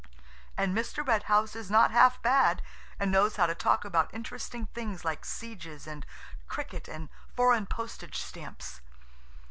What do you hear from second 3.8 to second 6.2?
about interesting things like sieges, and